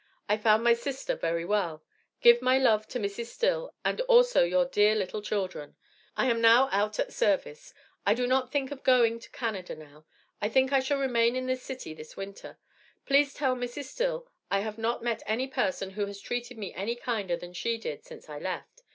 I 0.27 0.35
found 0.35 0.63
my 0.63 0.73
sister 0.73 1.15
very 1.15 1.45
well. 1.45 1.83
Give 2.21 2.41
my 2.41 2.57
love 2.57 2.87
to 2.87 2.97
Mrs. 2.97 3.27
Still 3.27 3.75
and 3.85 4.01
also 4.01 4.43
your 4.43 4.65
dear 4.65 4.95
little 4.95 5.21
children. 5.21 5.75
I 6.17 6.25
am 6.25 6.41
now 6.41 6.69
out 6.71 6.97
at 6.97 7.13
service. 7.13 7.71
I 8.03 8.15
do 8.15 8.25
not 8.25 8.51
think 8.51 8.71
of 8.71 8.81
going 8.81 9.19
to 9.19 9.29
Canada 9.29 9.75
now. 9.75 10.07
I 10.41 10.49
think 10.49 10.73
I 10.73 10.79
shall 10.79 10.97
remain 10.97 11.35
in 11.35 11.45
this 11.45 11.61
city 11.61 11.93
this 11.93 12.17
winter. 12.17 12.57
Please 13.05 13.35
tell 13.35 13.55
Mrs. 13.55 13.83
Still 13.83 14.27
I 14.49 14.61
have 14.61 14.79
not 14.79 15.03
met 15.03 15.21
any 15.27 15.45
person 15.45 15.91
who 15.91 16.07
has 16.07 16.19
treated 16.19 16.57
me 16.57 16.73
any 16.73 16.95
kinder 16.95 17.37
than 17.37 17.53
she 17.53 17.77
did 17.77 18.03
since 18.03 18.27
I 18.27 18.39
left. 18.39 18.81